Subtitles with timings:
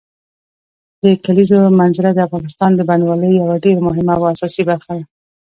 [1.03, 5.05] د کلیزو منظره د افغانستان د بڼوالۍ یوه ډېره مهمه او اساسي برخه ده.